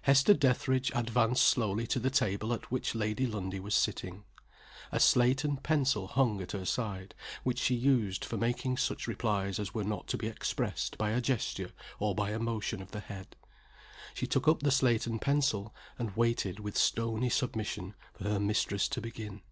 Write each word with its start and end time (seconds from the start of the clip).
Hester 0.00 0.32
Dethridge 0.32 0.90
advanced 0.94 1.44
slowly 1.44 1.86
to 1.88 1.98
the 2.00 2.08
table 2.08 2.54
at 2.54 2.70
which 2.70 2.94
Lady 2.94 3.26
Lundie 3.26 3.60
was 3.60 3.74
sitting. 3.74 4.24
A 4.90 4.98
slate 4.98 5.44
and 5.44 5.62
pencil 5.62 6.06
hung 6.06 6.40
at 6.40 6.52
her 6.52 6.64
side, 6.64 7.14
which 7.44 7.58
she 7.58 7.74
used 7.74 8.24
for 8.24 8.38
making 8.38 8.78
such 8.78 9.06
replies 9.06 9.58
as 9.58 9.74
were 9.74 9.84
not 9.84 10.06
to 10.08 10.16
be 10.16 10.28
expressed 10.28 10.96
by 10.96 11.10
a 11.10 11.20
gesture 11.20 11.72
or 11.98 12.14
by 12.14 12.30
a 12.30 12.38
motion 12.38 12.80
of 12.80 12.92
the 12.92 13.00
head. 13.00 13.36
She 14.14 14.26
took 14.26 14.48
up 14.48 14.60
the 14.62 14.70
slate 14.70 15.06
and 15.06 15.20
pencil, 15.20 15.74
and 15.98 16.16
waited 16.16 16.58
with 16.58 16.78
stony 16.78 17.28
submission 17.28 17.92
for 18.14 18.24
her 18.30 18.40
mistress 18.40 18.88
to 18.88 19.02
begin. 19.02 19.42